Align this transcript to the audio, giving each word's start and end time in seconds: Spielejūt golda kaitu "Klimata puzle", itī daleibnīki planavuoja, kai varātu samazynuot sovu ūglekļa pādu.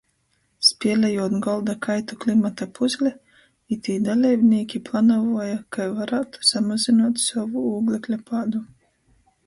Spielejūt 0.67 1.35
golda 1.47 1.75
kaitu 1.87 2.17
"Klimata 2.23 2.67
puzle", 2.79 3.13
itī 3.77 3.99
daleibnīki 4.09 4.83
planavuoja, 4.91 5.63
kai 5.77 5.89
varātu 6.01 6.51
samazynuot 6.55 7.25
sovu 7.29 7.69
ūglekļa 7.79 8.25
pādu. 8.33 8.69